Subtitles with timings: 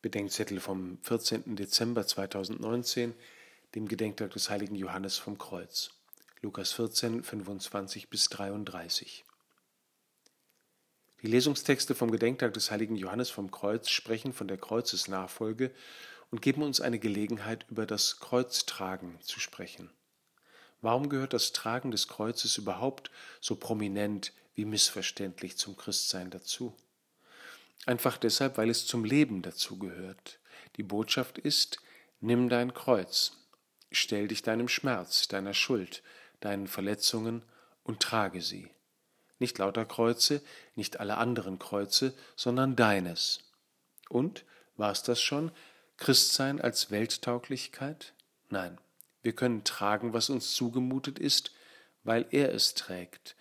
[0.00, 1.56] Bedenkzettel vom 14.
[1.56, 3.14] Dezember 2019,
[3.74, 5.90] dem Gedenktag des heiligen Johannes vom Kreuz.
[6.40, 9.24] Lukas 14, 25 bis 33.
[11.22, 15.72] Die Lesungstexte vom Gedenktag des heiligen Johannes vom Kreuz sprechen von der Kreuzesnachfolge
[16.30, 19.90] und geben uns eine Gelegenheit, über das Kreuztragen zu sprechen.
[20.80, 23.10] Warum gehört das Tragen des Kreuzes überhaupt
[23.40, 26.72] so prominent wie missverständlich zum Christsein dazu?
[27.86, 30.38] Einfach deshalb, weil es zum Leben dazu gehört.
[30.76, 31.78] Die Botschaft ist,
[32.20, 33.32] nimm dein Kreuz,
[33.90, 36.02] stell dich deinem Schmerz, deiner Schuld,
[36.40, 37.42] deinen Verletzungen
[37.82, 38.70] und trage sie.
[39.38, 40.42] Nicht lauter Kreuze,
[40.74, 43.40] nicht alle anderen Kreuze, sondern deines.
[44.08, 44.44] Und,
[44.76, 45.52] war es das schon,
[45.96, 48.12] Christsein als Welttauglichkeit?
[48.50, 48.78] Nein.
[49.22, 51.52] Wir können tragen, was uns zugemutet ist,
[52.04, 53.34] weil er es trägt.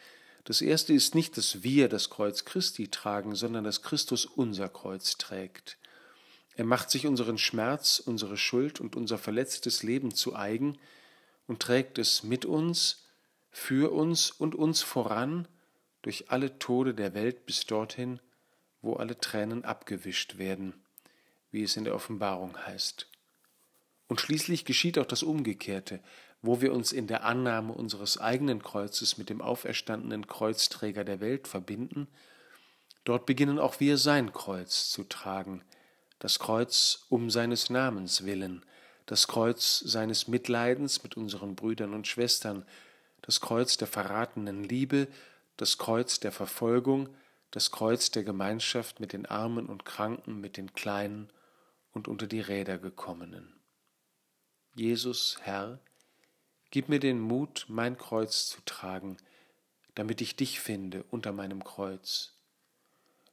[0.47, 5.17] Das erste ist nicht, dass wir das Kreuz Christi tragen, sondern dass Christus unser Kreuz
[5.17, 5.77] trägt.
[6.55, 10.77] Er macht sich unseren Schmerz, unsere Schuld und unser verletztes Leben zu eigen
[11.47, 13.03] und trägt es mit uns,
[13.51, 15.49] für uns und uns voran
[16.01, 18.21] durch alle Tode der Welt bis dorthin,
[18.81, 20.81] wo alle Tränen abgewischt werden,
[21.51, 23.09] wie es in der Offenbarung heißt.
[24.07, 25.99] Und schließlich geschieht auch das Umgekehrte,
[26.41, 31.47] wo wir uns in der Annahme unseres eigenen Kreuzes mit dem auferstandenen Kreuzträger der Welt
[31.47, 32.07] verbinden,
[33.03, 35.63] dort beginnen auch wir sein Kreuz zu tragen,
[36.19, 38.65] das Kreuz um seines Namens willen,
[39.05, 42.65] das Kreuz seines Mitleidens mit unseren Brüdern und Schwestern,
[43.21, 45.07] das Kreuz der verratenen Liebe,
[45.57, 47.09] das Kreuz der Verfolgung,
[47.51, 51.29] das Kreuz der Gemeinschaft mit den Armen und Kranken, mit den Kleinen
[51.93, 53.57] und unter die Räder gekommenen.
[54.77, 55.79] Jesus, Herr,
[56.69, 59.17] gib mir den Mut, mein Kreuz zu tragen,
[59.95, 62.33] damit ich dich finde unter meinem Kreuz.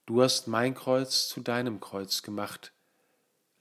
[0.06, 2.73] Du hast mein Kreuz zu deinem Kreuz gemacht,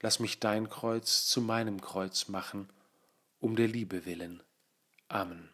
[0.00, 2.70] lass mich dein Kreuz zu meinem Kreuz machen,
[3.38, 4.42] um der Liebe willen.
[5.08, 5.53] Amen.